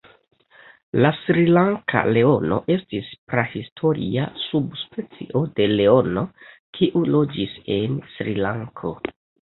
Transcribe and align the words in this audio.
La 1.05 1.09
Srilanka 1.17 2.01
leono 2.17 2.57
estis 2.77 3.11
prahistoria 3.33 4.25
subspecio 4.47 5.43
de 5.61 5.69
leono, 5.75 6.27
kiu 6.79 7.05
loĝis 7.17 7.57
en 7.77 8.01
Srilanko. 8.17 8.97